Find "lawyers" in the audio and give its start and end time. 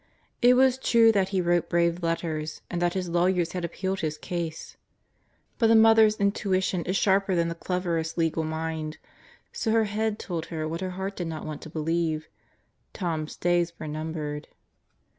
3.07-3.51